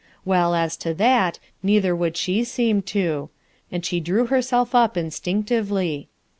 [0.25, 3.29] Well, as to that, neither would she seem to;
[3.71, 6.09] and she drew herself up instinctively.